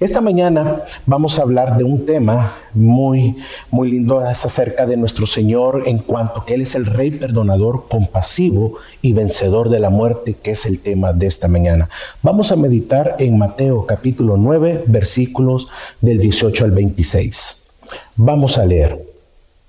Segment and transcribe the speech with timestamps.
[0.00, 3.36] Esta mañana vamos a hablar de un tema muy,
[3.70, 8.74] muy lindo, acerca de nuestro Señor en cuanto que Él es el Rey perdonador, compasivo
[9.02, 11.88] y vencedor de la muerte, que es el tema de esta mañana.
[12.22, 15.68] Vamos a meditar en Mateo capítulo 9, versículos
[16.00, 17.68] del 18 al 26.
[18.16, 19.00] Vamos a leer.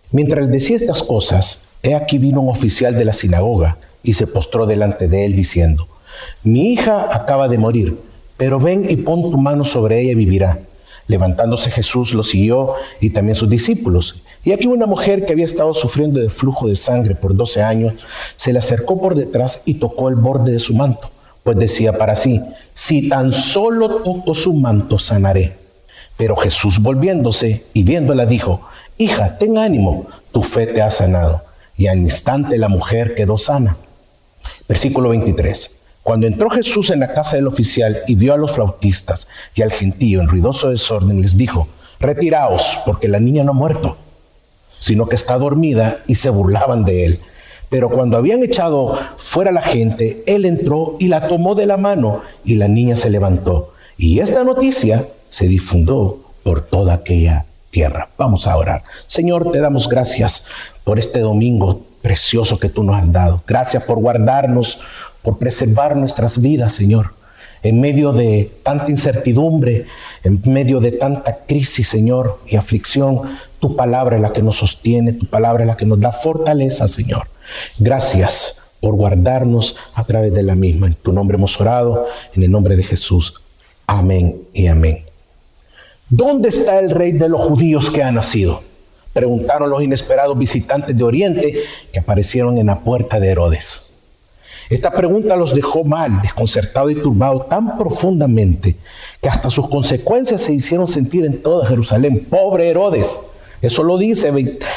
[0.09, 4.65] Mientras decía estas cosas, he aquí vino un oficial de la sinagoga y se postró
[4.65, 5.87] delante de él diciendo,
[6.43, 10.59] mi hija acaba de morir pero ven y pon tu mano sobre ella y vivirá.
[11.07, 14.21] Levantándose Jesús lo siguió y también sus discípulos.
[14.43, 17.93] Y aquí una mujer que había estado sufriendo de flujo de sangre por 12 años,
[18.35, 21.09] se le acercó por detrás y tocó el borde de su manto,
[21.43, 22.41] pues decía para sí,
[22.73, 25.57] si tan solo toco su manto, sanaré.
[26.17, 28.61] Pero Jesús volviéndose y viéndola dijo,
[28.97, 31.43] hija, ten ánimo, tu fe te ha sanado.
[31.77, 33.77] Y al instante la mujer quedó sana.
[34.67, 35.74] Versículo 23.
[36.05, 39.71] Cuando entró Jesús en la casa del oficial y vio a los flautistas y al
[39.71, 41.67] gentío en ruidoso desorden, les dijo,
[41.99, 43.97] retiraos, porque la niña no ha muerto,
[44.77, 47.21] sino que está dormida, y se burlaban de él.
[47.69, 52.21] Pero cuando habían echado fuera la gente, él entró y la tomó de la mano,
[52.43, 53.73] y la niña se levantó.
[53.97, 58.09] Y esta noticia se difundió por toda aquella tierra.
[58.15, 58.83] Vamos a orar.
[59.07, 60.45] Señor, te damos gracias
[60.83, 63.41] por este domingo precioso que tú nos has dado.
[63.47, 64.79] Gracias por guardarnos,
[65.25, 67.15] por preservar nuestras vidas, Señor.
[67.63, 69.87] En medio de tanta incertidumbre,
[70.23, 73.21] en medio de tanta crisis, Señor, y aflicción,
[73.59, 76.87] tu palabra es la que nos sostiene, tu palabra es la que nos da fortaleza,
[76.87, 77.27] Señor.
[77.79, 80.85] Gracias por guardarnos a través de la misma.
[80.85, 83.33] En tu nombre hemos orado, en el nombre de Jesús.
[83.87, 85.05] Amén y amén.
[86.07, 88.61] ¿Dónde está el rey de los judíos que ha nacido?
[89.11, 93.94] Preguntaron los inesperados visitantes de Oriente que aparecieron en la puerta de Herodes.
[94.69, 98.75] Esta pregunta los dejó mal, desconcertado y turbado tan profundamente
[99.21, 102.25] que hasta sus consecuencias se hicieron sentir en toda Jerusalén.
[102.29, 103.15] Pobre Herodes.
[103.61, 104.31] Eso lo dice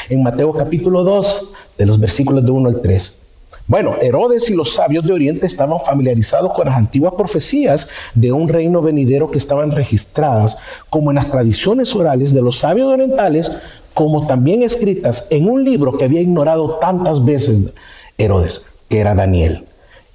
[0.09, 3.21] en Mateo capítulo 2, de los versículos de 1 al 3.
[3.65, 8.47] Bueno, Herodes y los sabios de Oriente estaban familiarizados con las antiguas profecías de un
[8.47, 10.57] reino venidero que estaban registradas
[10.89, 13.51] como en las tradiciones orales de los sabios orientales,
[13.93, 17.71] como también escritas en un libro que había ignorado tantas veces
[18.17, 19.68] Herodes, que era Daniel.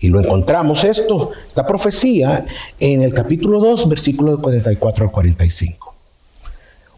[0.05, 2.45] Y lo encontramos esto, esta profecía,
[2.79, 5.95] en el capítulo 2, versículos de 44 al 45.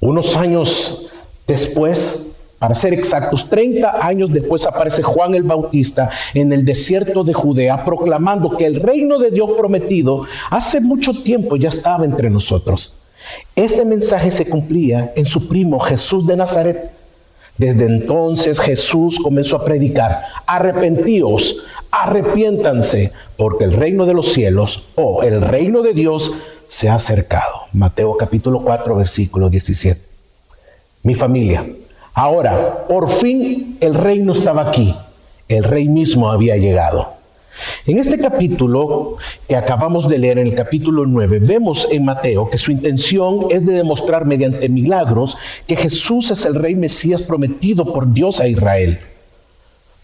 [0.01, 1.13] Unos años
[1.47, 7.33] después, para ser exactos, 30 años después aparece Juan el Bautista en el desierto de
[7.33, 12.97] Judea proclamando que el reino de Dios prometido hace mucho tiempo ya estaba entre nosotros.
[13.55, 16.91] Este mensaje se cumplía en su primo Jesús de Nazaret.
[17.59, 25.23] Desde entonces Jesús comenzó a predicar, arrepentíos, arrepiéntanse, porque el reino de los cielos o
[25.23, 26.33] el reino de Dios
[26.69, 27.63] se ha acercado.
[27.73, 30.01] Mateo capítulo 4, versículo 17.
[31.03, 31.67] Mi familia,
[32.13, 34.95] ahora, por fin el reino estaba aquí,
[35.49, 37.16] el rey mismo había llegado.
[37.87, 39.17] En este capítulo
[39.49, 43.65] que acabamos de leer, en el capítulo 9, vemos en Mateo que su intención es
[43.65, 45.37] de demostrar mediante milagros
[45.67, 48.99] que Jesús es el rey Mesías prometido por Dios a Israel.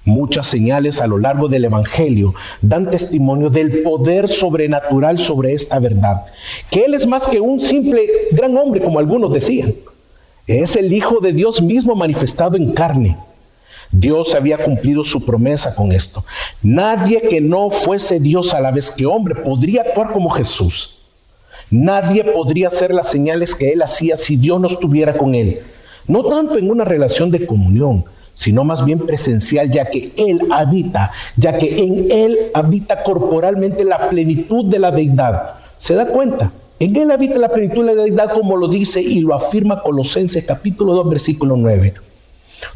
[0.05, 6.27] Muchas señales a lo largo del Evangelio dan testimonio del poder sobrenatural sobre esta verdad,
[6.71, 9.75] que Él es más que un simple gran hombre, como algunos decían.
[10.49, 13.17] Es el Hijo de Dios mismo manifestado en carne.
[13.93, 16.25] Dios había cumplido su promesa con esto.
[16.63, 20.99] Nadie que no fuese Dios a la vez que hombre podría actuar como Jesús.
[21.71, 25.61] Nadie podría hacer las señales que Él hacía si Dios no estuviera con Él.
[26.09, 28.05] No tanto en una relación de comunión,
[28.35, 34.09] sino más bien presencial, ya que Él habita, ya que en Él habita corporalmente la
[34.09, 35.55] plenitud de la deidad.
[35.77, 36.51] ¿Se da cuenta?
[36.79, 40.45] En Él habita la plenitud de la deidad como lo dice y lo afirma Colosenses
[40.47, 41.95] capítulo 2 versículo 9.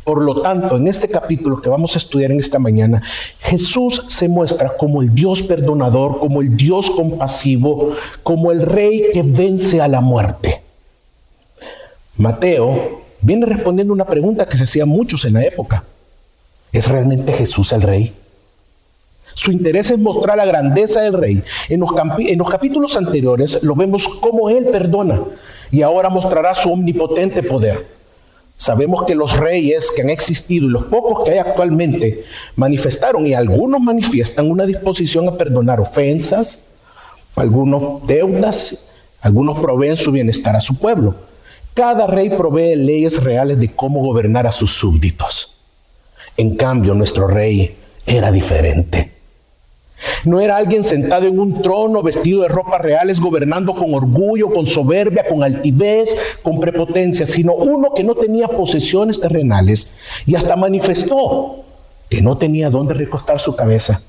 [0.05, 3.03] Por lo tanto, en este capítulo que vamos a estudiar en esta mañana,
[3.39, 7.93] Jesús se muestra como el Dios perdonador, como el Dios compasivo,
[8.23, 10.63] como el Rey que vence a la muerte.
[12.17, 15.85] Mateo viene respondiendo una pregunta que se hacía muchos en la época.
[16.73, 18.15] ¿Es realmente Jesús el rey?
[19.35, 21.43] Su interés es mostrar la grandeza del rey.
[21.69, 25.21] En los, en los, capítulos anteriores lo vemos cómo él perdona
[25.71, 27.96] y ahora mostrará su omnipotente poder.
[28.57, 32.25] Sabemos que los reyes que han existido y los pocos que hay actualmente
[32.57, 36.69] manifestaron y algunos manifiestan una disposición a perdonar ofensas,
[37.35, 38.89] algunos deudas,
[39.21, 41.15] algunos proveen su bienestar a su pueblo.
[41.75, 45.59] Cada rey provee leyes reales de cómo gobernar a sus súbditos.
[46.39, 47.77] En cambio, nuestro rey
[48.07, 49.16] era diferente.
[50.25, 54.67] No era alguien sentado en un trono vestido de ropas reales, gobernando con orgullo, con
[54.67, 59.97] soberbia, con altivez, con prepotencia, sino uno que no tenía posesiones terrenales
[60.27, 61.65] y hasta manifestó
[62.09, 64.01] que no tenía dónde recostar su cabeza,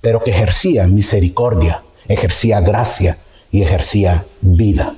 [0.00, 3.18] pero que ejercía misericordia, ejercía gracia
[3.50, 4.96] y ejercía vida.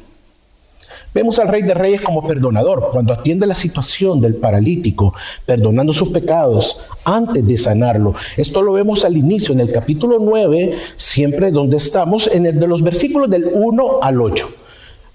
[1.14, 5.14] Vemos al Rey de Reyes como perdonador cuando atiende la situación del paralítico,
[5.46, 8.16] perdonando sus pecados antes de sanarlo.
[8.36, 12.66] Esto lo vemos al inicio, en el capítulo 9, siempre donde estamos, en el de
[12.66, 14.48] los versículos del 1 al 8.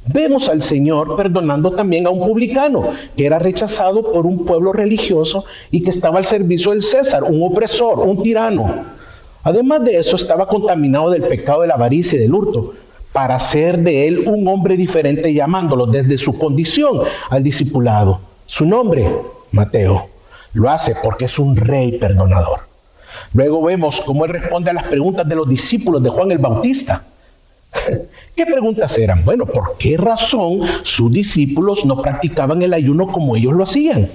[0.05, 5.43] Vemos al Señor perdonando también a un publicano que era rechazado por un pueblo religioso
[5.69, 8.85] y que estaba al servicio del César, un opresor, un tirano.
[9.43, 12.73] Además de eso, estaba contaminado del pecado de la avaricia y del hurto
[13.13, 18.21] para hacer de él un hombre diferente, llamándolo desde su condición al discipulado.
[18.45, 19.11] Su nombre,
[19.51, 20.09] Mateo.
[20.53, 22.61] Lo hace porque es un rey perdonador.
[23.33, 27.03] Luego vemos cómo él responde a las preguntas de los discípulos de Juan el Bautista.
[28.35, 29.23] ¿Qué preguntas eran?
[29.23, 34.09] Bueno, ¿por qué razón sus discípulos no practicaban el ayuno como ellos lo hacían?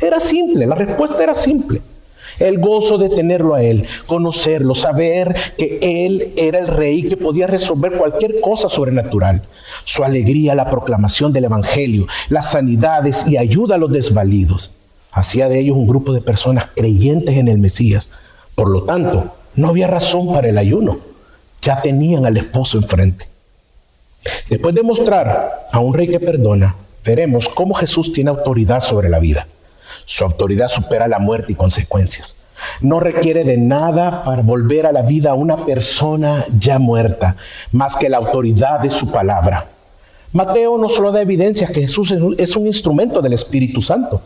[0.00, 1.82] Era simple, la respuesta era simple.
[2.38, 7.46] El gozo de tenerlo a Él, conocerlo, saber que Él era el rey que podía
[7.46, 9.42] resolver cualquier cosa sobrenatural.
[9.84, 14.72] Su alegría, la proclamación del Evangelio, las sanidades y ayuda a los desvalidos.
[15.12, 18.10] Hacía de ellos un grupo de personas creyentes en el Mesías.
[18.54, 20.98] Por lo tanto, no había razón para el ayuno.
[21.62, 23.28] Ya tenían al esposo enfrente.
[24.48, 29.18] Después de mostrar a un rey que perdona, veremos cómo Jesús tiene autoridad sobre la
[29.18, 29.46] vida.
[30.04, 32.36] Su autoridad supera la muerte y consecuencias.
[32.80, 37.36] No requiere de nada para volver a la vida a una persona ya muerta,
[37.72, 39.68] más que la autoridad de su palabra.
[40.32, 44.20] Mateo no solo da evidencia que Jesús es un instrumento del Espíritu Santo,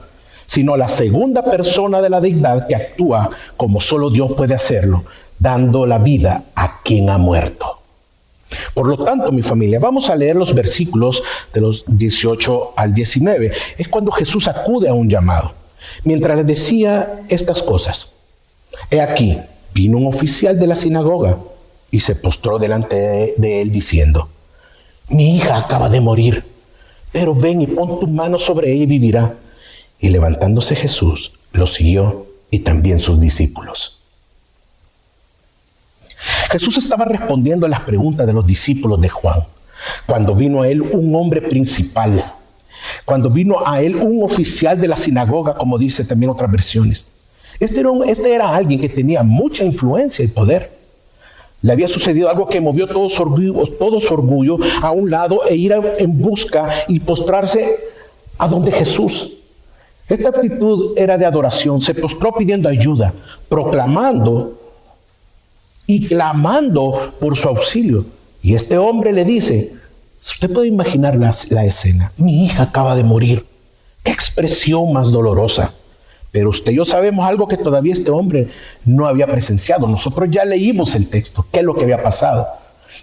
[0.46, 5.04] sino la segunda persona de la deidad que actúa como solo Dios puede hacerlo,
[5.38, 7.78] dando la vida a quien ha muerto.
[8.72, 11.22] Por lo tanto, mi familia, vamos a leer los versículos
[11.52, 13.52] de los 18 al 19.
[13.76, 15.52] Es cuando Jesús acude a un llamado.
[16.04, 18.14] Mientras le decía estas cosas,
[18.90, 19.38] he aquí,
[19.74, 21.38] vino un oficial de la sinagoga
[21.90, 24.28] y se postró delante de, él diciendo,
[25.08, 26.44] mi hija acaba de morir,
[27.12, 29.34] pero ven y pon tu mano sobre ella y vivirá.
[30.00, 33.98] Y levantándose Jesús, lo siguió y también sus discípulos.
[36.50, 39.44] Jesús estaba respondiendo a las preguntas de los discípulos de Juan,
[40.06, 42.32] cuando vino a él un hombre principal
[43.04, 47.08] cuando vino a él un oficial de la sinagoga, como dice también otras versiones.
[47.60, 50.78] Este era, este alguien que tenía mucha influencia y poder.
[51.60, 56.20] Le había sucedido algo que movió todo su orgullo a un lado e ir en
[56.20, 57.76] busca y postrarse
[58.38, 59.38] a donde Jesús.
[60.08, 61.80] Esta actitud era de adoración.
[61.80, 63.12] Se postró pidiendo ayuda,
[63.48, 64.58] proclamando
[65.86, 68.04] y clamando por su auxilio.
[68.40, 69.72] Y este hombre le dice,
[70.20, 72.12] Usted puede imaginar la, la escena.
[72.16, 73.46] Mi hija acaba de morir.
[74.02, 75.72] Qué expresión más dolorosa.
[76.30, 78.48] Pero usted y yo sabemos algo que todavía este hombre
[78.84, 79.86] no había presenciado.
[79.86, 82.46] Nosotros ya leímos el texto, qué es lo que había pasado.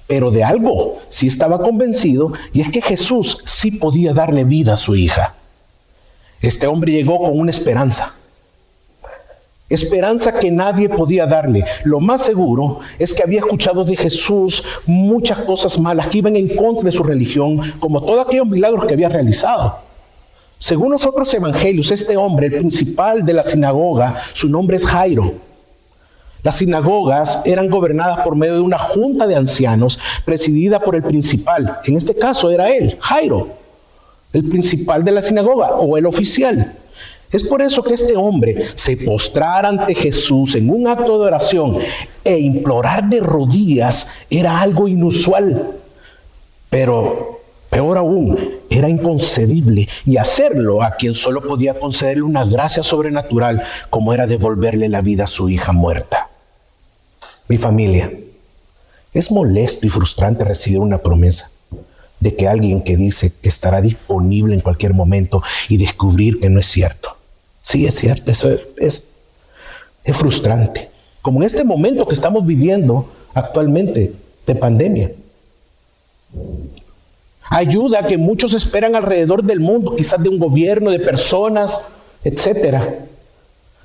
[0.08, 4.78] Pero de algo sí estaba convencido y es que Jesús sí podía darle vida a
[4.78, 5.36] su hija.
[6.42, 8.14] Este hombre llegó con una esperanza.
[9.68, 11.66] Esperanza que nadie podía darle.
[11.86, 16.56] Lo más seguro es que había escuchado de Jesús muchas cosas malas que iban en
[16.56, 19.80] contra de su religión, como todos aquellos milagros que había realizado.
[20.60, 25.34] Según los otros evangelios, este hombre, el principal de la sinagoga, su nombre es Jairo.
[26.44, 31.80] Las sinagogas eran gobernadas por medio de una junta de ancianos presidida por el principal.
[31.86, 33.50] En este caso era él, Jairo,
[34.32, 36.78] el principal de la sinagoga o el oficial.
[37.32, 41.78] Es por eso que este hombre se postrar ante Jesús en un acto de oración
[42.24, 45.72] e implorar de rodillas era algo inusual.
[46.70, 48.38] Pero peor aún,
[48.70, 54.88] era inconcebible y hacerlo a quien solo podía concederle una gracia sobrenatural como era devolverle
[54.88, 56.30] la vida a su hija muerta.
[57.50, 58.12] Mi familia,
[59.14, 61.52] es molesto y frustrante recibir una promesa
[62.20, 66.60] de que alguien que dice que estará disponible en cualquier momento y descubrir que no
[66.60, 67.15] es cierto.
[67.66, 69.10] Sí, es cierto, eso es,
[70.04, 70.92] es, frustrante.
[71.24, 74.14] Como en este momento que estamos viviendo actualmente
[74.46, 75.12] de pandemia.
[77.50, 81.82] Ayuda que muchos esperan alrededor del mundo, quizás de un gobierno, de personas,
[82.24, 82.78] etc.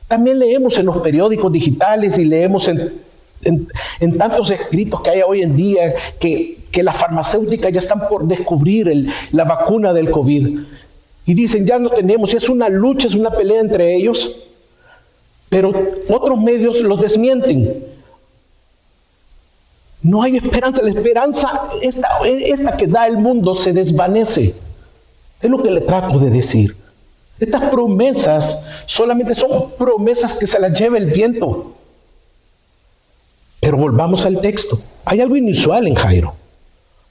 [0.07, 3.01] También leemos en los periódicos digitales y leemos en,
[3.45, 8.29] en, tantos escritos que hay hoy en día que, que las farmacéuticas ya están por
[8.29, 10.59] descubrir la vacuna del COVID.
[11.31, 14.35] Y dicen, ya no tenemos, es una lucha, es una pelea entre ellos.
[15.49, 15.73] Pero
[16.09, 17.87] otros medios los desmienten.
[20.03, 20.83] No hay esperanza.
[20.83, 24.57] La esperanza, esta, esta que da el mundo, se desvanece.
[25.41, 26.77] Es lo que le trato de decir.
[27.39, 31.77] Estas promesas solamente son promesas que se las lleva el viento.
[33.61, 34.83] Pero volvamos al texto.
[35.05, 36.35] Hay algo inusual en Jairo.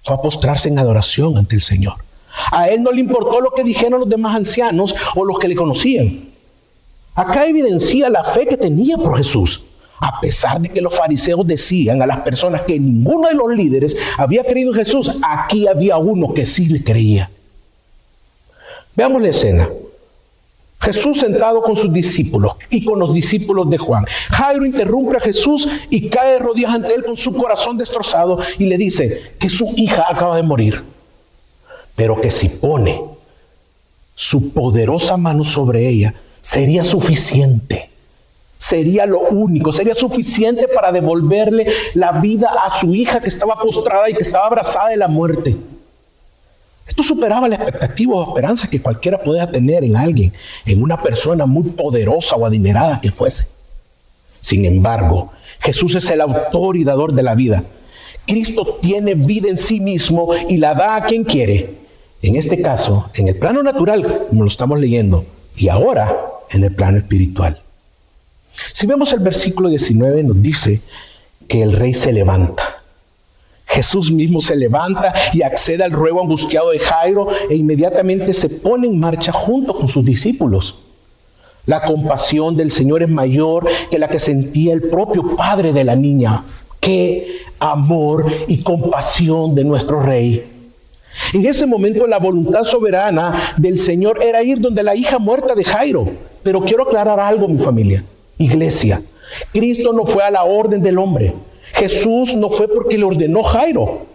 [0.03, 2.08] Fue a postrarse en adoración ante el Señor.
[2.51, 5.55] A él no le importó lo que dijeron los demás ancianos o los que le
[5.55, 6.29] conocían.
[7.15, 9.65] Acá evidencia la fe que tenía por Jesús.
[9.99, 13.97] A pesar de que los fariseos decían a las personas que ninguno de los líderes
[14.17, 17.29] había creído en Jesús, aquí había uno que sí le creía.
[18.95, 19.69] Veamos la escena.
[20.81, 24.05] Jesús sentado con sus discípulos y con los discípulos de Juan.
[24.29, 28.77] Jairo interrumpe a Jesús y cae rodillas ante él con su corazón destrozado y le
[28.77, 30.81] dice que su hija acaba de morir,
[31.99, 33.01] pero que si pone
[34.15, 37.89] su poderosa mano sobre ella, sería suficiente.
[38.57, 44.09] Sería lo único, sería suficiente para devolverle la vida a su hija que estaba postrada
[44.09, 45.57] y que estaba abrazada de la muerte.
[46.87, 50.31] Esto superaba la expectativa o esperanza que cualquiera podía tener en alguien,
[50.65, 53.45] en una persona muy poderosa o adinerada que fuese.
[54.39, 57.61] Sin embargo, Jesús es el autor y dador de la vida.
[58.25, 61.78] Cristo tiene vida en sí mismo y la da a quien quiere.
[62.21, 66.15] En este caso, en el plano natural, como lo estamos leyendo, y ahora
[66.49, 67.61] en el plano espiritual.
[68.73, 70.81] Si vemos el versículo 19, nos dice
[71.47, 72.81] que el rey se levanta.
[73.65, 78.87] Jesús mismo se levanta y accede al ruego angustiado de Jairo e inmediatamente se pone
[78.87, 80.79] en marcha junto con sus discípulos.
[81.65, 85.95] La compasión del Señor es mayor que la que sentía el propio padre de la
[85.95, 86.43] niña.
[86.79, 90.58] Qué amor y compasión de nuestro rey.
[91.33, 95.63] En ese momento la voluntad soberana del Señor era ir donde la hija muerta de
[95.63, 96.07] Jairo.
[96.43, 98.03] Pero quiero aclarar algo, mi familia.
[98.37, 99.01] Iglesia,
[99.51, 101.35] Cristo no fue a la orden del hombre.
[101.73, 104.07] Jesús no fue porque le ordenó Jairo.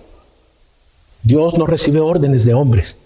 [1.23, 2.97] Dios no recibe órdenes de hombres.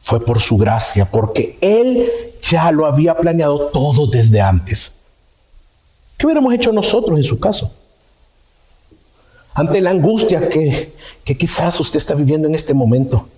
[0.00, 2.10] Fue por su gracia, porque Él
[2.42, 4.94] ya lo había planeado todo desde antes.
[6.18, 7.72] ¿Qué hubiéramos hecho nosotros en su caso?
[9.54, 10.92] Ante la angustia que,
[11.24, 13.28] que quizás usted está viviendo en este momento,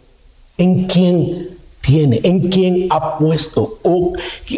[0.57, 4.13] ¿en quién tiene, en quién ha puesto o,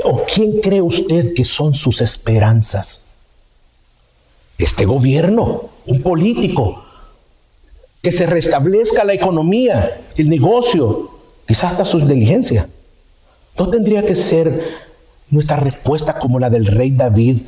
[0.04, 3.04] o quién cree usted que son sus esperanzas?
[4.58, 6.82] este gobierno, un político,
[8.02, 11.10] que se restablezca la economía, el negocio,
[11.46, 12.66] quizás hasta sus diligencias.
[13.56, 14.78] ¿No tendría que ser
[15.30, 17.42] nuestra respuesta como la del rey David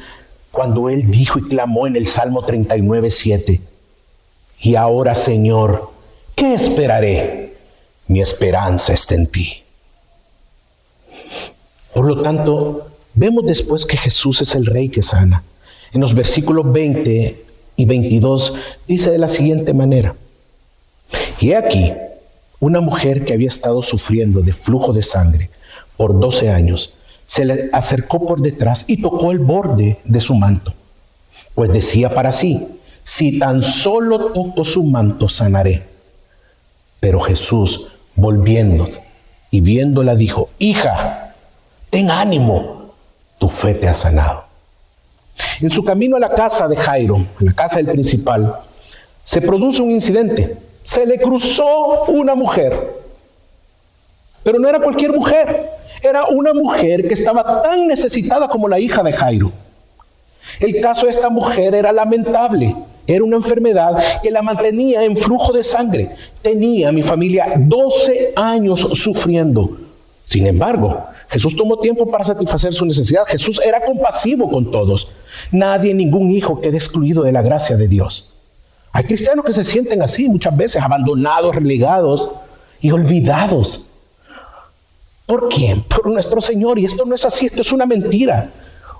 [0.51, 3.61] cuando él dijo y clamó en el Salmo 39, 7?
[4.61, 5.91] Y ahora, Señor,
[6.35, 7.57] ¿qué esperaré?
[8.07, 9.63] Mi esperanza está en ti.
[11.95, 15.43] Por lo tanto, vemos después que Jesús es el rey que sana
[15.93, 17.45] en los versículos 20
[17.77, 18.55] y 22
[18.87, 20.15] dice de la siguiente manera,
[21.41, 21.93] y he aquí
[22.61, 25.51] una mujer que había estado sufriendo de flujo de sangre
[25.97, 26.95] por 12 años,
[27.27, 30.75] se le acercó por detrás y tocó el borde de su manto,
[31.55, 32.67] pues decía para sí,
[33.03, 35.87] si tan solo toco su manto sanaré.
[37.01, 38.87] Pero Jesús, volviendo
[39.51, 41.35] y viéndola, dijo, hija,
[41.89, 42.93] ten ánimo,
[43.39, 44.45] tu fe te ha sanado.
[45.61, 48.61] En su camino a la casa de Jairo, a la casa del principal,
[49.25, 50.57] se produce un incidente.
[50.83, 53.01] Se le cruzó una mujer.
[54.43, 55.71] Pero no era cualquier mujer.
[56.03, 59.53] Era una mujer que estaba tan necesitada como la hija de Jairo.
[60.59, 62.75] El caso de esta mujer era lamentable.
[63.07, 66.15] Era una enfermedad que la mantenía en flujo de sangre.
[66.43, 69.79] Tenía mi familia 12 años sufriendo.
[70.25, 73.25] Sin embargo, Jesús tomó tiempo para satisfacer su necesidad.
[73.27, 75.13] Jesús era compasivo con todos.
[75.51, 78.33] Nadie, ningún hijo queda excluido de la gracia de Dios.
[78.93, 82.31] Hay cristianos que se sienten así muchas veces, abandonados, relegados
[82.81, 83.87] y olvidados.
[85.27, 85.83] ¿Por quién?
[85.83, 86.79] Por nuestro Señor.
[86.79, 88.51] Y esto no es así, esto es una mentira.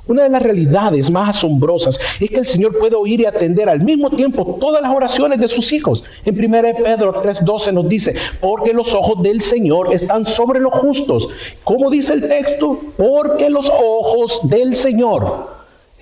[0.07, 3.81] Una de las realidades más asombrosas es que el Señor puede oír y atender al
[3.81, 6.05] mismo tiempo todas las oraciones de sus hijos.
[6.25, 11.29] En 1 Pedro 3:12 nos dice, porque los ojos del Señor están sobre los justos.
[11.65, 12.81] ¿Cómo dice el texto?
[12.97, 15.49] Porque los ojos del Señor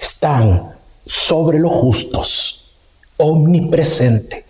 [0.01, 0.73] están
[1.05, 2.73] sobre los justos,
[3.17, 4.45] omnipresente,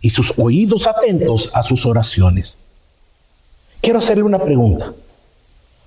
[0.00, 2.60] y sus oídos atentos a sus oraciones.
[3.80, 4.92] Quiero hacerle una pregunta.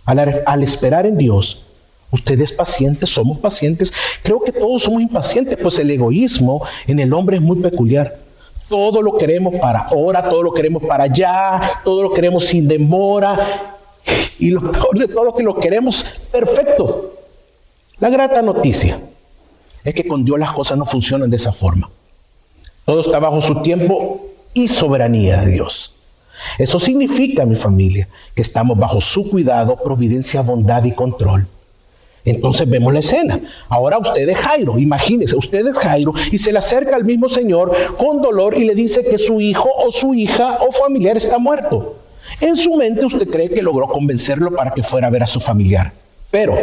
[0.06, 1.64] Al, al esperar en Dios,
[2.13, 3.91] Usted es paciente, somos pacientes.
[4.22, 8.20] Creo que todos somos impacientes, pues el egoísmo en el hombre es muy peculiar.
[8.70, 13.79] Todo lo queremos para ahora, todo lo queremos para allá, todo lo queremos sin demora.
[14.38, 17.15] Y lo peor de todo es que lo queremos perfecto.
[17.98, 19.00] La grata noticia
[19.84, 21.89] es que con Dios las cosas no funcionan de esa forma.
[22.86, 25.96] Todo está bajo su tiempo y soberanía de Dios.
[26.60, 31.48] Eso significa, mi familia, que estamos bajo su cuidado, providencia, bondad y control.
[32.25, 33.39] Entonces vemos la escena.
[33.68, 37.74] Ahora usted es Jairo, imagínese, usted es Jairo y se le acerca al mismo Señor
[37.98, 41.98] con dolor y le dice que su hijo o su hija o familiar está muerto.
[42.39, 45.39] En su mente usted cree que logró convencerlo para que fuera a ver a su
[45.39, 45.92] familiar.
[46.32, 46.56] Pero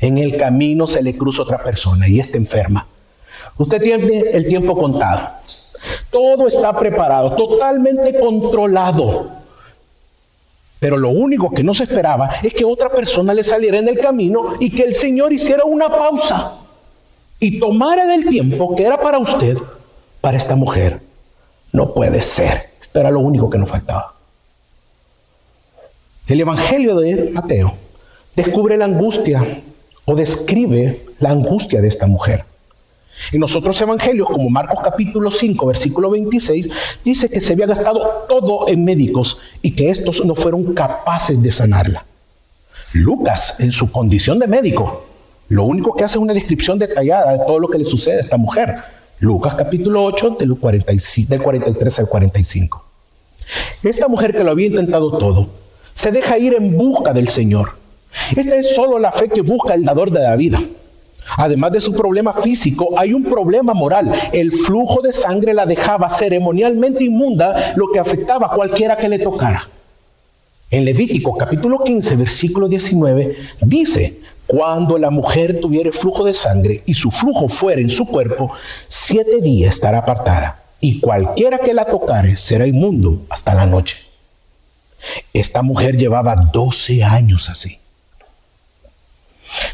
[0.00, 2.86] en el camino se le cruza otra persona y está enferma.
[3.58, 5.28] Usted tiene el tiempo contado.
[6.10, 9.43] Todo está preparado, totalmente controlado.
[10.84, 13.98] Pero lo único que no se esperaba es que otra persona le saliera en el
[13.98, 16.58] camino y que el Señor hiciera una pausa
[17.40, 19.56] y tomara del tiempo que era para usted,
[20.20, 21.00] para esta mujer.
[21.72, 22.68] No puede ser.
[22.82, 24.12] Esto era lo único que nos faltaba.
[26.26, 27.74] El Evangelio de Mateo
[28.36, 29.62] descubre la angustia
[30.04, 32.44] o describe la angustia de esta mujer.
[33.32, 36.68] En los otros evangelios, como Marcos capítulo 5, versículo 26,
[37.04, 41.52] dice que se había gastado todo en médicos y que estos no fueron capaces de
[41.52, 42.04] sanarla.
[42.92, 45.04] Lucas, en su condición de médico,
[45.48, 48.20] lo único que hace es una descripción detallada de todo lo que le sucede a
[48.20, 48.76] esta mujer.
[49.20, 52.84] Lucas capítulo 8, del, 43 al 45.
[53.82, 55.48] Esta mujer que lo había intentado todo,
[55.92, 57.72] se deja ir en busca del Señor.
[58.36, 60.60] Esta es solo la fe que busca el dador de la vida.
[61.36, 64.12] Además de su problema físico, hay un problema moral.
[64.32, 69.18] El flujo de sangre la dejaba ceremonialmente inmunda, lo que afectaba a cualquiera que le
[69.18, 69.68] tocara.
[70.70, 76.94] En Levítico capítulo 15, versículo 19, dice, cuando la mujer tuviere flujo de sangre y
[76.94, 78.52] su flujo fuera en su cuerpo,
[78.88, 83.96] siete días estará apartada, y cualquiera que la tocare será inmundo hasta la noche.
[85.32, 87.78] Esta mujer llevaba 12 años así.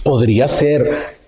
[0.02, 1.19] Podría ser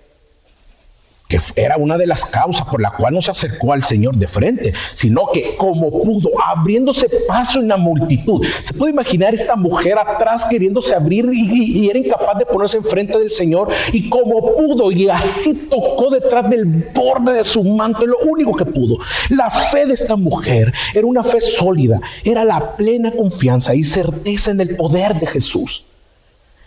[1.55, 4.73] era una de las causas por la cual no se acercó al Señor de frente,
[4.93, 8.45] sino que como pudo, abriéndose paso en la multitud.
[8.61, 13.31] Se puede imaginar esta mujer atrás queriéndose abrir y, era incapaz de ponerse enfrente del
[13.31, 18.55] Señor y como pudo y así tocó detrás del borde de su manto, lo único
[18.55, 18.97] que pudo.
[19.29, 24.51] La fe de esta mujer era una fe sólida, era la plena confianza y certeza
[24.51, 25.85] en el poder de Jesús.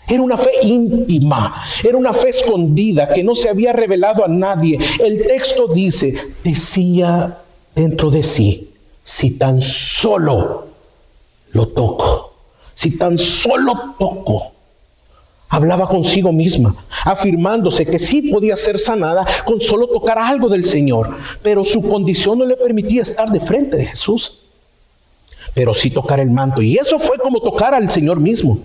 [0.09, 4.79] Era una fe íntima, era una fe escondida que no se había revelado a nadie.
[5.01, 6.15] El texto dice,
[6.45, 7.39] decía
[7.75, 10.67] dentro de sí, si tan solo
[11.53, 12.35] lo toco,
[12.75, 14.53] si tan solo toco.
[15.49, 21.17] Hablaba consigo misma, afirmándose que sí podía ser sanada con solo tocar algo del Señor,
[21.43, 24.41] pero su condición no le permitía estar de frente de Jesús,
[25.55, 26.63] pero sí tocar el manto.
[26.63, 28.59] Y eso fue como tocar al Señor mismo.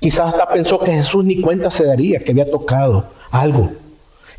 [0.00, 3.70] Quizás hasta pensó que Jesús ni cuenta se daría que había tocado algo,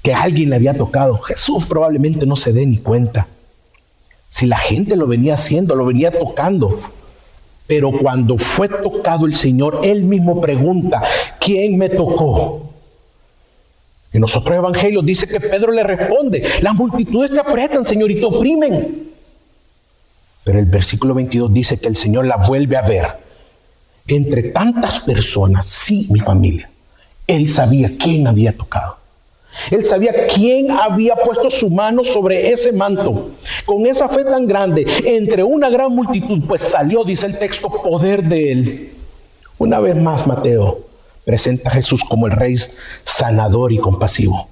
[0.01, 1.19] que alguien le había tocado.
[1.19, 3.27] Jesús probablemente no se dé ni cuenta.
[4.27, 6.79] Si la gente lo venía haciendo, lo venía tocando.
[7.67, 11.03] Pero cuando fue tocado el Señor, Él mismo pregunta,
[11.39, 12.71] ¿quién me tocó?
[14.11, 18.19] En los otros evangelios dice que Pedro le responde, las multitudes te apretan, Señor, y
[18.19, 19.11] te oprimen.
[20.43, 23.05] Pero el versículo 22 dice que el Señor la vuelve a ver
[24.11, 26.69] entre tantas personas, sí, mi familia,
[27.27, 28.97] él sabía quién había tocado.
[29.69, 33.31] Él sabía quién había puesto su mano sobre ese manto.
[33.65, 38.23] Con esa fe tan grande, entre una gran multitud, pues salió, dice el texto, poder
[38.23, 38.93] de él.
[39.57, 40.85] Una vez más, Mateo
[41.25, 42.55] presenta a Jesús como el rey
[43.03, 44.50] sanador y compasivo.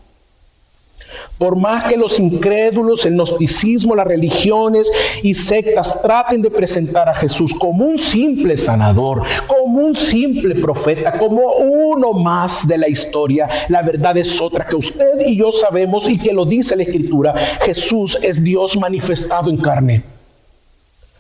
[1.40, 4.92] Por más que los incrédulos, el gnosticismo, las religiones
[5.24, 11.18] y sectas traten de presentar a Jesús como un simple sanador, como un simple profeta,
[11.18, 16.10] como uno más de la historia, la verdad es otra que usted y yo sabemos
[16.10, 17.34] y que lo dice la Escritura.
[17.62, 20.19] Jesús es Dios manifestado en carne.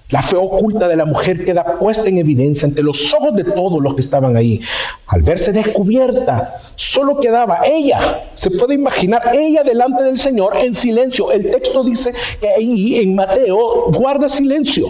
[0.09, 3.79] La fe oculta de la mujer queda puesta en evidencia ante los ojos de todos
[3.79, 4.59] los que estaban ahí.
[5.05, 8.25] Al verse descubierta, solo quedaba ella.
[8.33, 11.31] Se puede imaginar ella delante del Señor en silencio.
[11.31, 14.87] El texto dice que ahí en Mateo guarda silencio.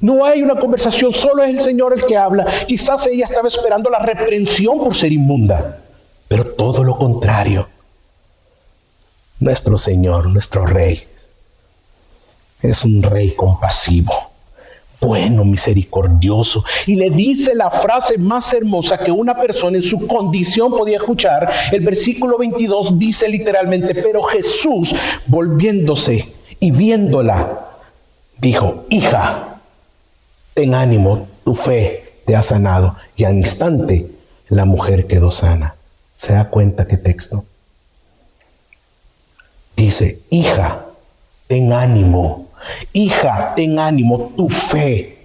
[0.00, 2.44] No hay una conversación, solo es el Señor el que habla.
[2.66, 5.80] Quizás ella estaba esperando la reprensión por ser inmunda,
[6.26, 7.68] pero todo lo contrario.
[9.38, 11.06] Nuestro Señor, nuestro Rey,
[12.62, 14.12] es un rey compasivo,
[15.00, 16.64] bueno, misericordioso.
[16.86, 21.50] Y le dice la frase más hermosa que una persona en su condición podía escuchar.
[21.72, 24.94] El versículo 22 dice literalmente, pero Jesús,
[25.26, 27.68] volviéndose y viéndola,
[28.38, 29.60] dijo, hija,
[30.54, 32.96] ten ánimo, tu fe te ha sanado.
[33.16, 34.08] Y al instante
[34.48, 35.74] la mujer quedó sana.
[36.14, 37.44] ¿Se da cuenta qué texto?
[39.74, 40.86] Dice, hija,
[41.48, 42.48] ten ánimo.
[42.92, 45.22] Hija, ten ánimo, tu fe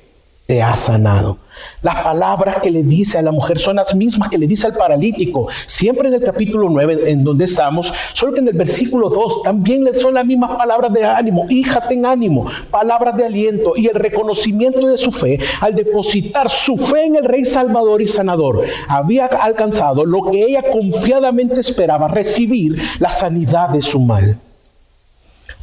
[0.47, 1.37] te ha sanado.
[1.81, 4.73] Las palabras que le dice a la mujer son las mismas que le dice al
[4.73, 9.43] paralítico, siempre en el capítulo 9 en donde estamos, solo que en el versículo 2
[9.43, 13.95] también son las mismas palabras de ánimo, hija ten ánimo, palabras de aliento y el
[13.95, 18.63] reconocimiento de su fe al depositar su fe en el Rey Salvador y Sanador.
[18.87, 24.39] Había alcanzado lo que ella confiadamente esperaba, recibir la sanidad de su mal.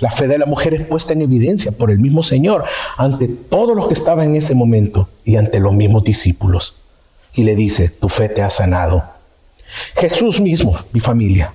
[0.01, 2.64] La fe de la mujer es puesta en evidencia por el mismo Señor
[2.97, 6.77] ante todos los que estaban en ese momento y ante los mismos discípulos.
[7.35, 9.05] Y le dice, tu fe te ha sanado.
[9.97, 11.53] Jesús mismo, mi familia,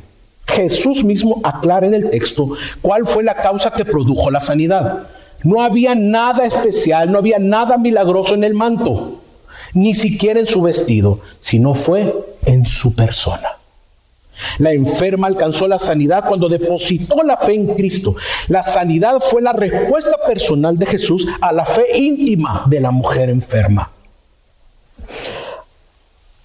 [0.50, 2.50] Jesús mismo aclara en el texto
[2.82, 5.08] cuál fue la causa que produjo la sanidad.
[5.44, 9.22] No había nada especial, no había nada milagroso en el manto,
[9.74, 12.14] ni siquiera en su vestido, sino fue
[12.46, 13.59] en su persona.
[14.58, 18.16] La enferma alcanzó la sanidad cuando depositó la fe en Cristo.
[18.48, 23.30] La sanidad fue la respuesta personal de Jesús a la fe íntima de la mujer
[23.30, 23.92] enferma.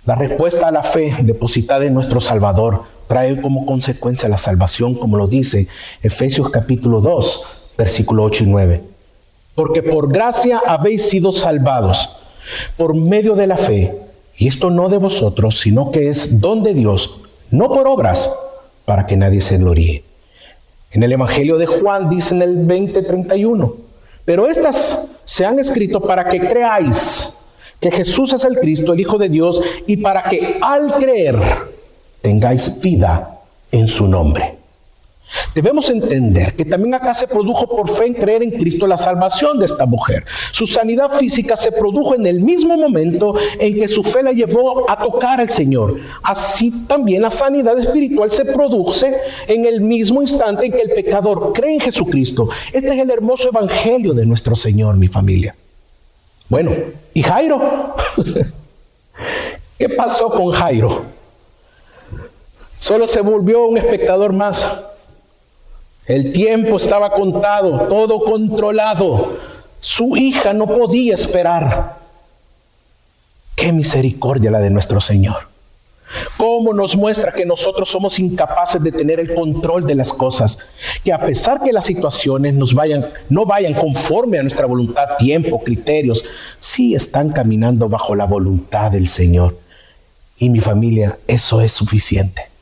[0.07, 5.16] La respuesta a la fe depositada en nuestro Salvador trae como consecuencia la salvación, como
[5.16, 5.66] lo dice
[6.02, 7.46] Efesios capítulo 2,
[7.78, 8.80] versículo 8 y 9.
[9.54, 12.18] Porque por gracia habéis sido salvados
[12.76, 13.96] por medio de la fe,
[14.37, 17.20] y esto no de vosotros, sino que es don de Dios
[17.57, 18.31] no por obras,
[18.85, 20.05] para que nadie se gloríe.
[20.90, 23.77] En el Evangelio de Juan dice en el 20:31,
[24.25, 27.47] pero estas se han escrito para que creáis
[27.81, 31.37] que Jesús es el Cristo, el Hijo de Dios, y para que al creer
[32.21, 33.40] tengáis vida
[33.71, 34.63] en su nombre.
[35.55, 39.59] Debemos entender que también acá se produjo por fe en creer en Cristo la salvación
[39.59, 40.25] de esta mujer.
[40.53, 44.90] Su sanidad física se produjo en el mismo momento en que su fe la llevó
[44.90, 45.99] a tocar al Señor.
[46.23, 49.14] Así también la sanidad espiritual se produce
[49.47, 52.49] en el mismo instante en que el pecador cree en Jesucristo.
[52.73, 55.55] Este es el hermoso evangelio de nuestro Señor, mi familia.
[56.49, 56.73] Bueno,
[57.12, 57.94] ¿y Jairo?
[59.79, 61.05] ¿Qué pasó con Jairo?
[62.79, 64.93] Solo se volvió un espectador más.
[66.07, 69.38] El tiempo estaba contado, todo controlado.
[69.81, 71.97] Su hija no podía esperar.
[73.55, 75.49] Qué misericordia la de nuestro Señor.
[76.37, 80.59] ¿Cómo nos muestra que nosotros somos incapaces de tener el control de las cosas?
[81.03, 86.25] Que a pesar que las situaciones vayan, no vayan conforme a nuestra voluntad, tiempo, criterios,
[86.61, 89.59] sí están caminando bajo la voluntad del Señor.
[90.38, 92.54] Y mi familia, eso es suficiente.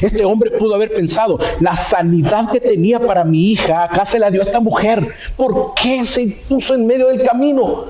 [0.00, 4.30] Este hombre pudo haber pensado, la sanidad que tenía para mi hija, acá se la
[4.30, 5.14] dio a esta mujer.
[5.36, 7.84] ¿Por qué se puso en medio del camino?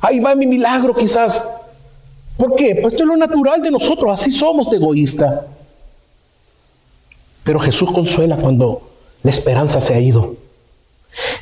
[0.00, 1.42] Ahí va mi milagro quizás.
[2.36, 2.78] ¿Por qué?
[2.80, 5.46] Pues esto es lo natural de nosotros, así somos de egoísta.
[7.42, 8.90] Pero Jesús consuela cuando
[9.22, 10.36] la esperanza se ha ido.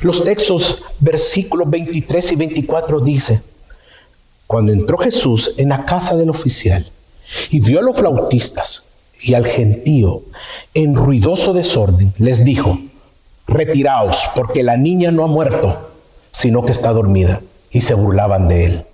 [0.01, 3.41] Los textos, versículos 23 y 24 dice,
[4.47, 6.89] cuando entró Jesús en la casa del oficial
[7.51, 8.86] y vio a los flautistas,
[9.21, 10.21] y al gentío
[10.73, 12.79] en ruidoso desorden les dijo,
[13.47, 15.91] retiraos, porque la niña no ha muerto,
[16.31, 17.41] sino que está dormida.
[17.71, 18.85] Y se burlaban de él.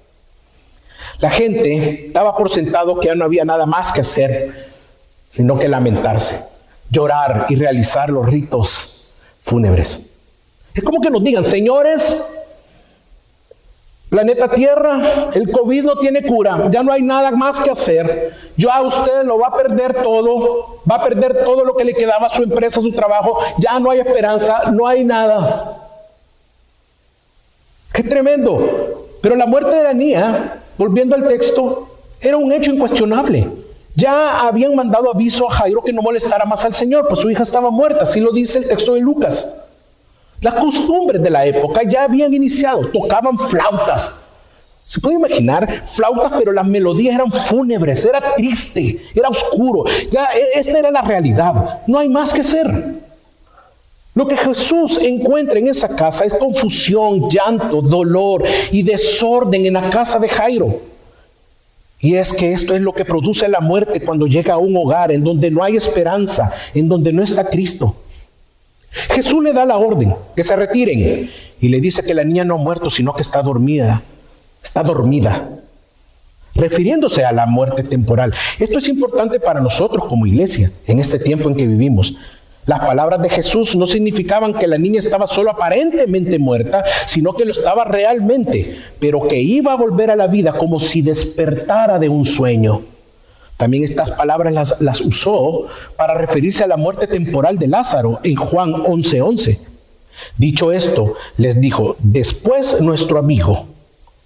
[1.19, 4.73] La gente daba por sentado que ya no había nada más que hacer,
[5.29, 6.39] sino que lamentarse,
[6.89, 10.09] llorar y realizar los ritos fúnebres.
[10.73, 12.25] Es como que nos digan, señores,
[14.13, 18.31] Planeta Tierra, el COVID no tiene cura, ya no hay nada más que hacer.
[18.55, 21.95] Yo a usted lo va a perder todo, va a perder todo lo que le
[21.95, 25.79] quedaba a su empresa, a su trabajo, ya no hay esperanza, no hay nada.
[27.91, 29.07] Qué tremendo.
[29.19, 31.87] Pero la muerte de la niña, volviendo al texto,
[32.21, 33.49] era un hecho incuestionable.
[33.95, 37.41] Ya habían mandado aviso a Jairo que no molestara más al Señor, pues su hija
[37.41, 39.59] estaba muerta, así lo dice el texto de Lucas.
[40.43, 44.19] Las costumbres de la época ya habían iniciado, tocaban flautas.
[44.83, 49.85] Se puede imaginar flautas, pero las melodías eran fúnebres, era triste, era oscuro.
[50.11, 52.67] Ya e, esta era la realidad, no hay más que hacer.
[54.13, 59.89] Lo que Jesús encuentra en esa casa es confusión, llanto, dolor y desorden en la
[59.89, 60.81] casa de Jairo.
[62.01, 65.09] Y es que esto es lo que produce la muerte cuando llega a un hogar
[65.13, 67.95] en donde no hay esperanza, en donde no está Cristo.
[69.09, 71.29] Jesús le da la orden que se retiren
[71.59, 74.01] y le dice que la niña no ha muerto, sino que está dormida.
[74.63, 75.49] Está dormida.
[76.55, 78.33] Refiriéndose a la muerte temporal.
[78.59, 82.15] Esto es importante para nosotros como iglesia en este tiempo en que vivimos.
[82.65, 87.43] Las palabras de Jesús no significaban que la niña estaba solo aparentemente muerta, sino que
[87.43, 92.07] lo estaba realmente, pero que iba a volver a la vida como si despertara de
[92.07, 92.92] un sueño.
[93.63, 98.73] También estas palabras las, usó para referirse a la muerte temporal de Lázaro en Juan
[98.73, 99.57] 11:11.
[100.37, 103.67] Dicho esto, les dijo, después nuestro amigo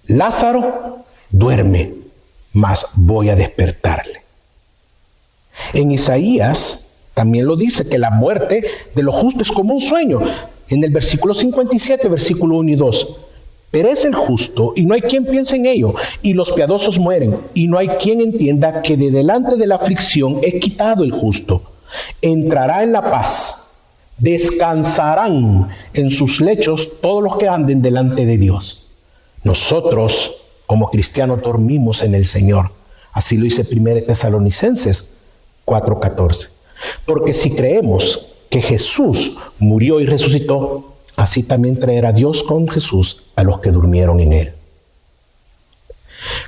[0.08, 1.94] Lázaro duerme,
[2.52, 4.22] mas voy a despertarle.
[5.72, 10.20] En Isaías también lo dice que la muerte de los justos es como un sueño.
[10.68, 13.16] En el versículo 57, versículo 1 y 2.
[13.70, 17.68] Perece el justo y no hay quien piense en ello, y los piadosos mueren, y
[17.68, 21.62] no hay quien entienda que de delante de la aflicción he quitado el justo.
[22.22, 23.82] Entrará en la paz,
[24.16, 28.86] descansarán en sus lechos todos los que anden delante de Dios.
[29.44, 32.70] Nosotros, como cristianos, dormimos en el Señor.
[33.12, 35.10] Así lo dice 1 Tesalonicenses
[35.66, 36.48] 4:14.
[37.04, 43.42] Porque si creemos que Jesús murió y resucitó, así también traerá Dios con Jesús a
[43.42, 44.52] los que durmieron en él.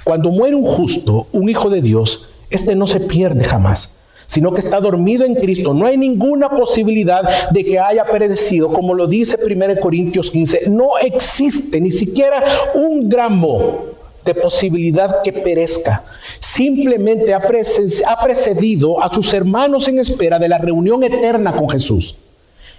[0.04, 4.60] Cuando muere un justo, un hijo de Dios, este no se pierde jamás, sino que
[4.60, 5.74] está dormido en Cristo.
[5.74, 10.70] No hay ninguna posibilidad de que haya perecido, como lo dice 1 Corintios 15.
[10.70, 12.42] No existe ni siquiera
[12.74, 13.86] un gramo
[14.24, 16.04] de posibilidad que perezca.
[16.38, 22.16] Simplemente ha, precedido a sus hermanos en espera de la reunión eterna con Jesús.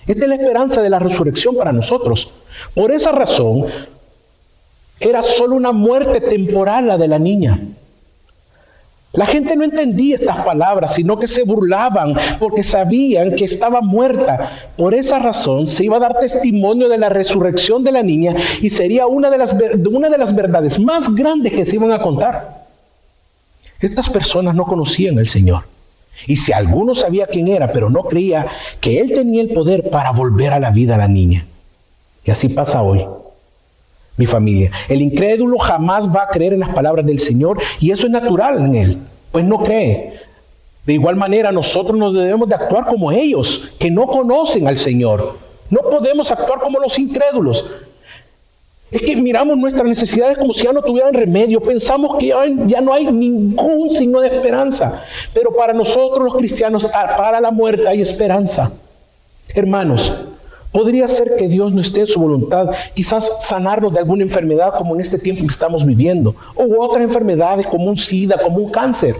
[0.07, 2.33] Esta es la esperanza de la resurrección para nosotros.
[2.73, 3.65] Por esa razón,
[4.99, 7.59] era solo una muerte temporal la de la niña.
[9.13, 14.71] La gente no entendía estas palabras, sino que se burlaban porque sabían que estaba muerta.
[14.77, 18.69] Por esa razón se iba a dar testimonio de la resurrección de la niña y
[18.69, 19.53] sería una de las,
[19.91, 22.67] una de las verdades más grandes que se iban a contar.
[23.81, 25.63] Estas personas no conocían al Señor.
[26.27, 28.47] Y si alguno sabía quién era, pero no creía
[28.79, 31.45] que Él tenía el poder para volver a la vida a la niña.
[32.23, 33.05] Y así pasa hoy
[34.17, 34.71] mi familia.
[34.87, 38.59] El incrédulo jamás va a creer en las palabras del Señor y eso es natural
[38.59, 38.97] en él,
[39.31, 40.19] pues no cree.
[40.85, 45.37] De igual manera nosotros no debemos de actuar como ellos, que no conocen al Señor.
[45.69, 47.71] No podemos actuar como los incrédulos.
[48.91, 51.61] Es que miramos nuestras necesidades como si ya no tuvieran remedio.
[51.61, 52.27] Pensamos que
[52.67, 55.03] ya, no hay ningún signo de esperanza.
[55.33, 58.71] Pero para nosotros los cristianos, para la muerte hay esperanza.
[59.53, 60.11] Hermanos,
[60.71, 64.95] Podría ser que Dios no esté en su voluntad, quizás sanarnos de alguna enfermedad como
[64.95, 69.13] en este tiempo que estamos viviendo, o otras enfermedades como un SIDA, como un cáncer.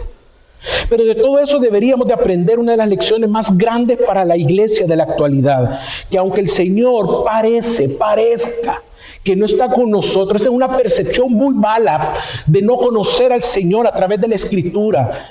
[0.89, 4.37] Pero de todo eso deberíamos de aprender una de las lecciones más grandes para la
[4.37, 8.81] iglesia de la actualidad, que aunque el Señor parece, parezca
[9.23, 13.85] que no está con nosotros, es una percepción muy mala de no conocer al Señor
[13.87, 15.29] a través de la Escritura,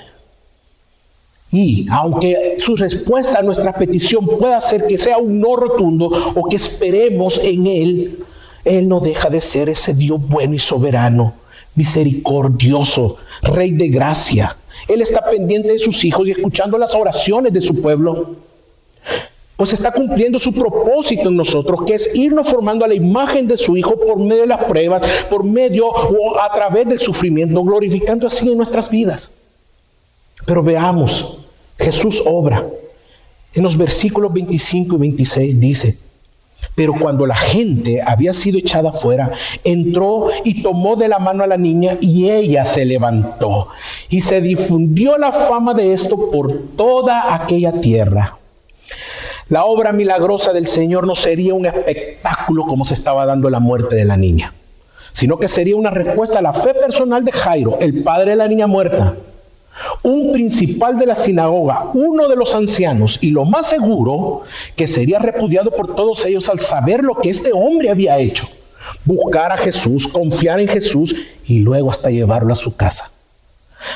[1.51, 6.47] y aunque su respuesta a nuestra petición pueda ser que sea un no rotundo o
[6.47, 8.19] que esperemos en Él,
[8.63, 11.33] Él no deja de ser ese Dios bueno y soberano,
[11.75, 14.55] misericordioso, Rey de gracia.
[14.87, 18.35] Él está pendiente de sus hijos y escuchando las oraciones de su pueblo.
[19.61, 23.57] Pues está cumpliendo su propósito en nosotros, que es irnos formando a la imagen de
[23.57, 28.25] su Hijo por medio de las pruebas, por medio o a través del sufrimiento, glorificando
[28.25, 29.35] así en nuestras vidas.
[30.47, 31.45] Pero veamos,
[31.77, 32.65] Jesús obra.
[33.53, 35.97] En los versículos 25 y 26 dice,
[36.73, 39.31] pero cuando la gente había sido echada fuera,
[39.63, 43.67] entró y tomó de la mano a la niña y ella se levantó.
[44.09, 48.39] Y se difundió la fama de esto por toda aquella tierra.
[49.49, 53.95] La obra milagrosa del Señor no sería un espectáculo como se estaba dando la muerte
[53.95, 54.53] de la niña,
[55.11, 58.47] sino que sería una respuesta a la fe personal de Jairo, el padre de la
[58.47, 59.15] niña muerta
[60.03, 64.41] un principal de la sinagoga, uno de los ancianos, y lo más seguro
[64.75, 68.47] que sería repudiado por todos ellos al saber lo que este hombre había hecho.
[69.05, 73.11] Buscar a Jesús, confiar en Jesús y luego hasta llevarlo a su casa.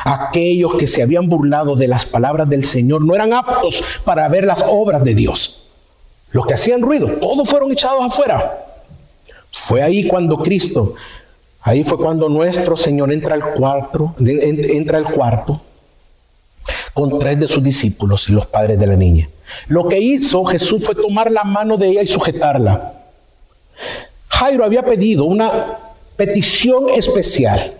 [0.03, 4.45] Aquellos que se habían burlado de las palabras del Señor no eran aptos para ver
[4.45, 5.67] las obras de Dios.
[6.31, 8.65] Los que hacían ruido, todos fueron echados afuera.
[9.51, 10.95] Fue ahí cuando Cristo,
[11.61, 15.61] ahí fue cuando nuestro Señor entra al cuarto, entra al cuarto
[16.93, 19.29] con tres de sus discípulos y los padres de la niña.
[19.67, 22.93] Lo que hizo Jesús fue tomar la mano de ella y sujetarla.
[24.27, 25.77] Jairo había pedido una
[26.15, 27.73] petición especial.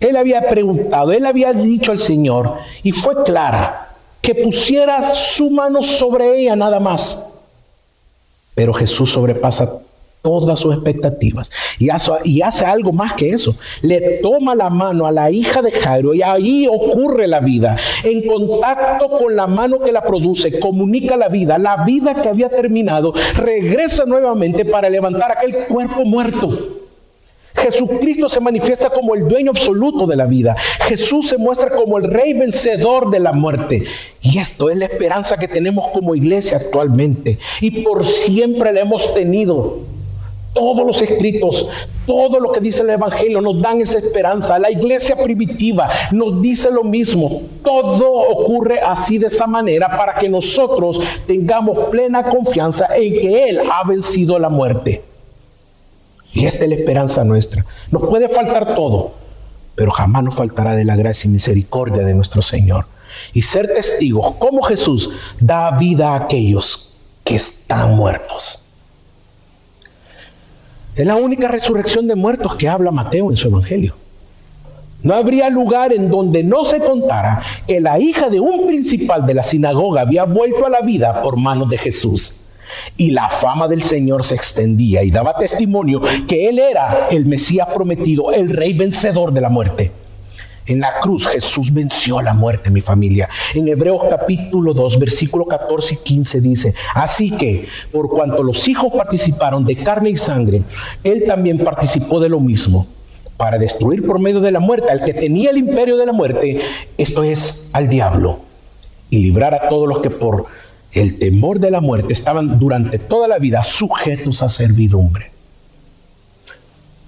[0.00, 3.88] Él había preguntado, él había dicho al Señor y fue clara
[4.20, 7.38] que pusiera su mano sobre ella nada más.
[8.54, 9.80] Pero Jesús sobrepasa
[10.24, 11.52] todas sus expectativas.
[11.78, 13.54] Y hace, algo más que eso.
[13.82, 17.76] Le toma la mano a la hija de Jairo y ahí ocurre la vida.
[18.02, 21.58] En contacto con la mano que la produce, comunica la vida.
[21.58, 26.83] La vida que había terminado regresa nuevamente para levantar aquel cuerpo muerto.
[27.54, 30.56] Jesucristo se manifiesta como el dueño absoluto de la vida.
[30.86, 33.84] Jesús se muestra como el rey vencedor de la muerte.
[34.20, 37.38] Y esto es la esperanza que tenemos como iglesia actualmente.
[37.60, 39.78] Y por siempre la hemos tenido.
[40.52, 41.68] Todos los escritos,
[42.06, 44.56] todo lo que dice el Evangelio nos dan esa esperanza.
[44.58, 47.42] La iglesia primitiva nos dice lo mismo.
[47.64, 53.60] Todo ocurre así de esa manera para que nosotros tengamos plena confianza en que Él
[53.68, 55.13] ha vencido la muerte.
[56.34, 57.64] Y esta es la esperanza nuestra.
[57.90, 59.14] Nos puede faltar todo,
[59.76, 62.86] pero jamás nos faltará de la gracia y misericordia de nuestro Señor.
[63.32, 68.66] Y ser testigos como Jesús da vida a aquellos que están muertos.
[70.96, 73.94] Es la única resurrección de muertos que habla Mateo en su Evangelio.
[75.02, 79.34] No habría lugar en donde no se contara que la hija de un principal de
[79.34, 82.43] la sinagoga había vuelto a la vida por manos de Jesús.
[82.96, 87.68] Y la fama del Señor se extendía y daba testimonio que Él era el Mesías
[87.74, 89.92] prometido, el rey vencedor de la muerte.
[90.66, 93.28] En la cruz Jesús venció la muerte, mi familia.
[93.54, 98.90] En Hebreos capítulo 2, versículo 14 y 15 dice, así que por cuanto los hijos
[98.92, 100.62] participaron de carne y sangre,
[101.02, 102.86] Él también participó de lo mismo,
[103.36, 106.60] para destruir por medio de la muerte al que tenía el imperio de la muerte,
[106.96, 108.40] esto es, al diablo,
[109.10, 110.46] y librar a todos los que por
[110.94, 115.32] el temor de la muerte, estaban durante toda la vida sujetos a servidumbre.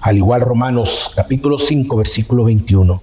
[0.01, 3.03] Al igual Romanos capítulo 5, versículo 21.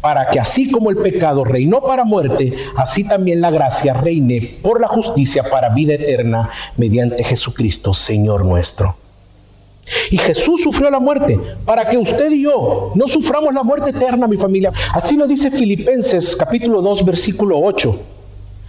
[0.00, 4.80] Para que así como el pecado reinó para muerte, así también la gracia reine por
[4.80, 8.96] la justicia para vida eterna mediante Jesucristo, Señor nuestro.
[10.10, 14.26] Y Jesús sufrió la muerte para que usted y yo no suframos la muerte eterna,
[14.26, 14.72] mi familia.
[14.92, 18.13] Así lo dice Filipenses capítulo 2, versículo 8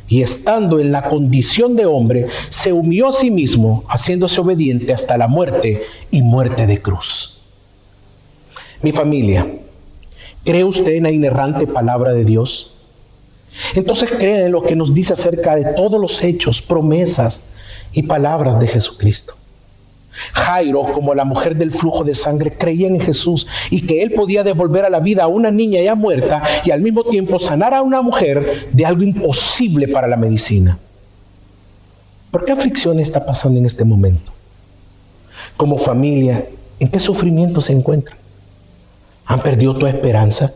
[0.08, 5.18] y estando en la condición de hombre, se humilló a sí mismo, haciéndose obediente hasta
[5.18, 7.42] la muerte y muerte de cruz.
[8.82, 9.48] Mi familia,
[10.44, 12.76] ¿cree usted en la inerrante palabra de Dios?
[13.74, 17.48] Entonces cree en lo que nos dice acerca de todos los hechos, promesas
[17.94, 19.36] y palabras de Jesucristo.
[20.34, 24.44] Jairo, como la mujer del flujo de sangre, creía en Jesús y que él podía
[24.44, 27.82] devolver a la vida a una niña ya muerta y al mismo tiempo sanar a
[27.82, 30.78] una mujer de algo imposible para la medicina.
[32.32, 34.32] ¿Por qué aflicción está pasando en este momento?
[35.58, 36.46] Como familia,
[36.80, 38.18] ¿en qué sufrimiento se encuentran?
[39.26, 40.54] ¿Han perdido toda esperanza?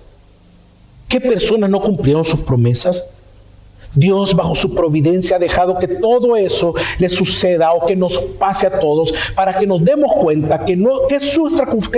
[1.07, 3.09] ¿Qué personas no cumplieron sus promesas?
[3.95, 8.67] Dios bajo su providencia ha dejado que todo eso le suceda o que nos pase
[8.67, 11.49] a todos para que nos demos cuenta que, no, que, su,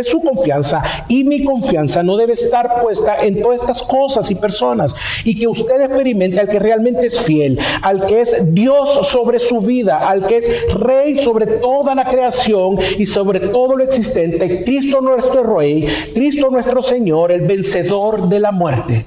[0.03, 4.95] su confianza y mi confianza no debe estar puesta en todas estas cosas y personas
[5.25, 9.59] y que usted experimente al que realmente es fiel, al que es Dios sobre su
[9.59, 15.01] vida, al que es rey sobre toda la creación y sobre todo lo existente, Cristo
[15.01, 19.05] nuestro rey, Cristo nuestro Señor, el vencedor de la muerte.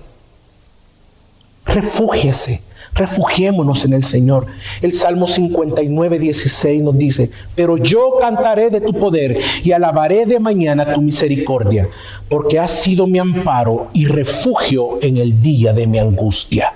[1.64, 4.46] Refúgiese Refugiémonos en el Señor.
[4.80, 10.38] El Salmo 59, 16 nos dice, pero yo cantaré de tu poder y alabaré de
[10.38, 11.88] mañana tu misericordia,
[12.28, 16.72] porque has sido mi amparo y refugio en el día de mi angustia.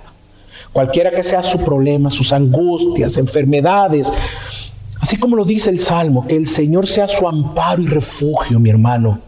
[0.72, 4.12] Cualquiera que sea su problema, sus angustias, enfermedades,
[5.00, 8.70] así como lo dice el Salmo, que el Señor sea su amparo y refugio, mi
[8.70, 9.27] hermano.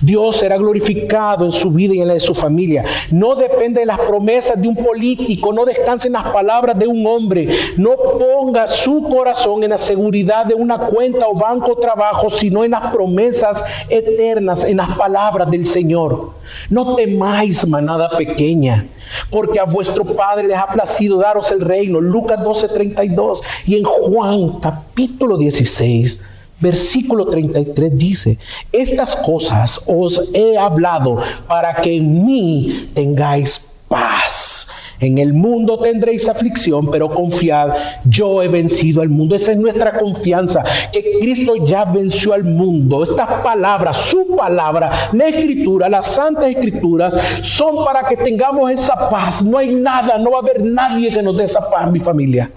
[0.00, 2.84] Dios será glorificado en su vida y en la de su familia.
[3.10, 7.06] No depende de las promesas de un político, no descanse en las palabras de un
[7.06, 7.48] hombre.
[7.76, 12.64] No ponga su corazón en la seguridad de una cuenta o banco o trabajo, sino
[12.64, 16.32] en las promesas eternas, en las palabras del Señor.
[16.68, 18.86] No temáis, manada pequeña,
[19.30, 22.00] porque a vuestro Padre les ha placido daros el reino.
[22.00, 28.38] Lucas 12:32 y en Juan capítulo 16 Versículo 33 dice,
[28.72, 34.68] estas cosas os he hablado para que en mí tengáis paz.
[35.00, 37.70] En el mundo tendréis aflicción, pero confiad,
[38.04, 39.34] yo he vencido al mundo.
[39.34, 40.62] Esa es nuestra confianza,
[40.92, 43.02] que Cristo ya venció al mundo.
[43.02, 49.42] Estas palabras, su palabra, la escritura, las santas escrituras, son para que tengamos esa paz.
[49.42, 52.50] No hay nada, no va a haber nadie que nos dé esa paz, mi familia.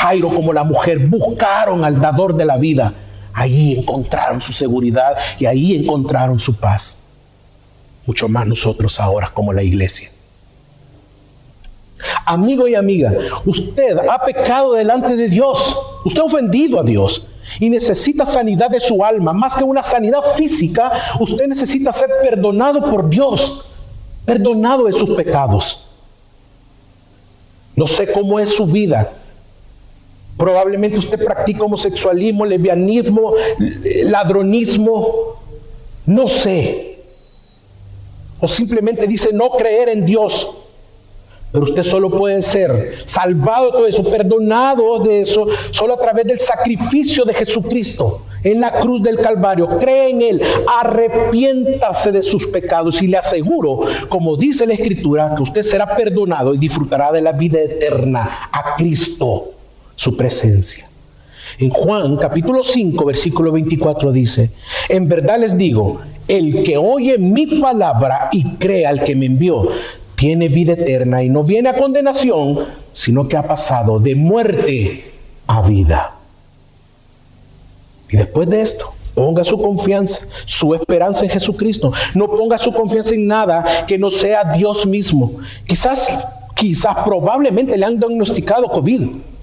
[0.00, 2.92] Jairo como la mujer buscaron al dador de la vida.
[3.34, 7.06] Ahí encontraron su seguridad y ahí encontraron su paz.
[8.06, 10.10] Mucho más nosotros ahora como la iglesia.
[12.24, 13.12] Amigo y amiga,
[13.44, 15.76] usted ha pecado delante de Dios.
[16.04, 17.26] Usted ha ofendido a Dios
[17.58, 19.34] y necesita sanidad de su alma.
[19.34, 20.90] Más que una sanidad física,
[21.20, 23.66] usted necesita ser perdonado por Dios,
[24.24, 25.90] perdonado de sus pecados.
[27.76, 29.12] No sé cómo es su vida,
[30.36, 33.34] Probablemente usted practica homosexualismo, lesbianismo,
[34.04, 35.36] ladronismo,
[36.06, 36.98] no sé.
[38.40, 40.56] O simplemente dice no creer en Dios.
[41.52, 46.24] Pero usted solo puede ser salvado de todo eso, perdonado de eso, solo a través
[46.24, 49.68] del sacrificio de Jesucristo en la cruz del Calvario.
[49.80, 55.42] Cree en Él, arrepiéntase de sus pecados y le aseguro, como dice la Escritura, que
[55.42, 59.50] usted será perdonado y disfrutará de la vida eterna a Cristo,
[60.00, 60.88] su presencia.
[61.58, 64.50] En Juan capítulo 5, versículo 24 dice,
[64.88, 69.68] en verdad les digo, el que oye mi palabra y cree al que me envió,
[70.14, 72.60] tiene vida eterna y no viene a condenación,
[72.94, 75.12] sino que ha pasado de muerte
[75.46, 76.14] a vida.
[78.08, 81.92] Y después de esto, ponga su confianza, su esperanza en Jesucristo.
[82.14, 85.32] No ponga su confianza en nada que no sea Dios mismo.
[85.66, 86.08] Quizás,
[86.56, 89.02] quizás probablemente le han diagnosticado COVID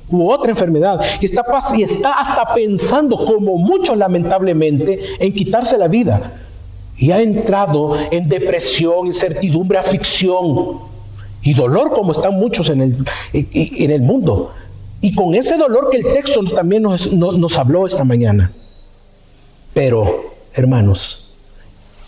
[0.09, 1.43] u otra enfermedad y está,
[1.75, 6.33] y está hasta pensando, como muchos lamentablemente, en quitarse la vida
[6.97, 10.79] y ha entrado en depresión, incertidumbre, aflicción
[11.43, 14.53] y dolor como están muchos en el, en el mundo.
[14.99, 18.51] Y con ese dolor que el texto también nos, nos habló esta mañana.
[19.73, 21.35] Pero, hermanos,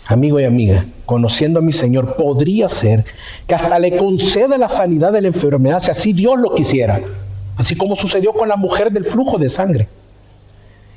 [0.06, 3.04] amigo y amiga, conociendo a mi Señor, podría ser
[3.46, 7.00] que hasta le conceda la sanidad de la enfermedad si así Dios lo quisiera.
[7.60, 9.86] Así como sucedió con la mujer del flujo de sangre.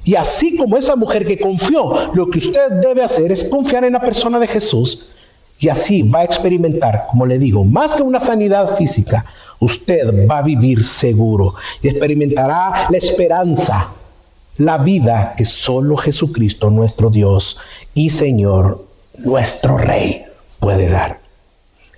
[0.05, 3.91] Y así como esa mujer que confió, lo que usted debe hacer es confiar en
[3.91, 5.09] la persona de Jesús
[5.59, 9.25] y así va a experimentar, como le digo, más que una sanidad física,
[9.59, 13.89] usted va a vivir seguro y experimentará la esperanza,
[14.57, 17.59] la vida que solo Jesucristo, nuestro Dios
[17.93, 18.87] y Señor,
[19.17, 20.23] nuestro Rey,
[20.61, 21.19] puede dar.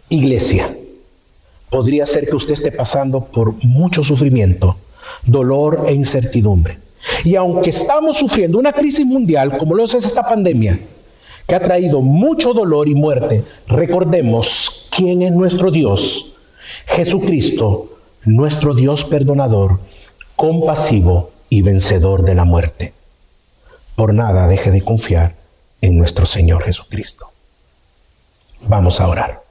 [0.10, 0.70] Iglesia,
[1.76, 4.78] podría ser que usted esté pasando por mucho sufrimiento,
[5.26, 6.78] dolor e incertidumbre.
[7.26, 10.80] Y aunque estamos sufriendo una crisis mundial como lo es esta pandemia,
[11.46, 16.38] que ha traído mucho dolor y muerte, recordemos quién es nuestro Dios.
[16.86, 19.82] Jesucristo, nuestro Dios perdonador,
[20.38, 22.94] compasivo y vencedor de la muerte.
[23.98, 25.36] Por nada deje de confiar
[25.82, 27.32] en nuestro Señor Jesucristo.
[28.62, 29.45] Vamos a orar.